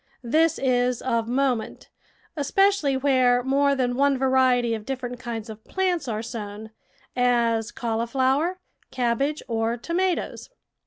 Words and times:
This 0.23 0.57
is 0.57 0.99
of 1.03 1.27
moment, 1.27 1.91
especially 2.35 2.97
where 2.97 3.43
more 3.43 3.75
than 3.75 3.95
one 3.95 4.17
variety 4.17 4.73
of 4.73 4.83
different 4.83 5.19
kinds 5.19 5.47
of 5.47 5.63
plants 5.63 6.07
are 6.07 6.23
sown— 6.23 6.71
as 7.55 7.71
cauliflower, 7.71 8.57
cabbage, 8.89 9.43
or 9.47 9.77
tomatoes. 9.77 10.49